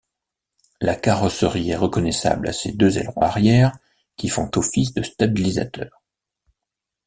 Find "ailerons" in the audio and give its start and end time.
2.97-3.21